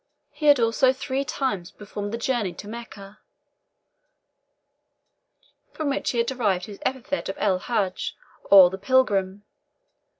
He 0.31 0.47
had 0.47 0.59
also 0.59 0.91
three 0.91 1.23
times 1.23 1.69
performed 1.69 2.11
the 2.11 2.17
journey 2.17 2.53
to 2.53 2.67
Mecca, 2.67 3.19
from 5.73 5.91
which 5.91 6.09
he 6.09 6.23
derived 6.23 6.65
his 6.65 6.79
epithet 6.83 7.29
of 7.29 7.35
El 7.37 7.59
Hadgi, 7.59 8.13
or 8.49 8.71
the 8.71 8.79
Pilgrim. 8.79 9.43